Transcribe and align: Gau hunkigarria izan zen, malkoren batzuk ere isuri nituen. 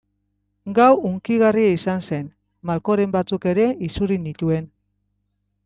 Gau 0.77 0.87
hunkigarria 1.09 1.73
izan 1.75 2.01
zen, 2.09 2.25
malkoren 2.71 3.13
batzuk 3.19 3.47
ere 3.55 3.69
isuri 3.91 4.21
nituen. 4.27 4.69